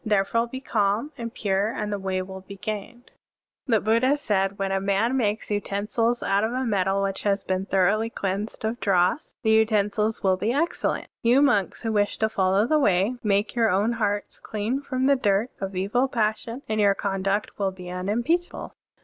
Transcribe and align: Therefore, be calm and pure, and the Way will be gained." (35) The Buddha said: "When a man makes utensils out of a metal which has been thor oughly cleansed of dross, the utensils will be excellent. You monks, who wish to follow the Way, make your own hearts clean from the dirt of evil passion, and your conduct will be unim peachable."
Therefore, 0.03 0.47
be 0.47 0.59
calm 0.61 1.11
and 1.15 1.31
pure, 1.31 1.69
and 1.71 1.93
the 1.93 1.99
Way 1.99 2.23
will 2.23 2.41
be 2.41 2.55
gained." 2.55 3.11
(35) 3.67 3.67
The 3.67 3.79
Buddha 3.81 4.17
said: 4.17 4.57
"When 4.57 4.71
a 4.71 4.81
man 4.81 5.15
makes 5.15 5.51
utensils 5.51 6.23
out 6.23 6.43
of 6.43 6.53
a 6.53 6.65
metal 6.65 7.03
which 7.03 7.21
has 7.21 7.43
been 7.43 7.67
thor 7.67 7.87
oughly 7.87 8.09
cleansed 8.11 8.65
of 8.65 8.79
dross, 8.79 9.35
the 9.43 9.51
utensils 9.51 10.23
will 10.23 10.37
be 10.37 10.51
excellent. 10.53 11.09
You 11.21 11.43
monks, 11.43 11.83
who 11.83 11.91
wish 11.91 12.17
to 12.17 12.29
follow 12.29 12.65
the 12.65 12.79
Way, 12.79 13.17
make 13.21 13.53
your 13.53 13.69
own 13.69 13.91
hearts 13.91 14.39
clean 14.39 14.81
from 14.81 15.05
the 15.05 15.15
dirt 15.15 15.51
of 15.59 15.75
evil 15.75 16.07
passion, 16.07 16.63
and 16.67 16.81
your 16.81 16.95
conduct 16.95 17.59
will 17.59 17.69
be 17.69 17.83
unim 17.83 18.25
peachable." 18.25 18.71